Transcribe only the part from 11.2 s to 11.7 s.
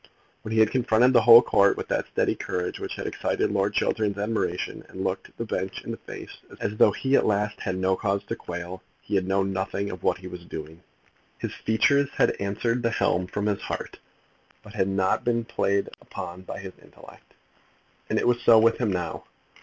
His